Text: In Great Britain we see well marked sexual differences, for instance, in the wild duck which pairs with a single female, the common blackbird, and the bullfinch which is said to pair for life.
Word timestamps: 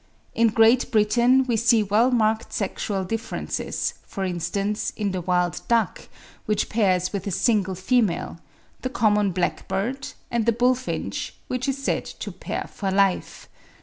In 0.33 0.47
Great 0.47 0.89
Britain 0.89 1.45
we 1.45 1.55
see 1.55 1.83
well 1.83 2.09
marked 2.09 2.51
sexual 2.51 3.03
differences, 3.03 3.93
for 4.07 4.23
instance, 4.23 4.91
in 4.95 5.11
the 5.11 5.21
wild 5.21 5.61
duck 5.67 6.09
which 6.47 6.69
pairs 6.69 7.13
with 7.13 7.27
a 7.27 7.29
single 7.29 7.75
female, 7.75 8.39
the 8.81 8.89
common 8.89 9.29
blackbird, 9.31 10.07
and 10.31 10.47
the 10.47 10.53
bullfinch 10.53 11.35
which 11.49 11.69
is 11.69 11.77
said 11.83 12.05
to 12.05 12.31
pair 12.31 12.67
for 12.73 12.89
life. 12.89 13.47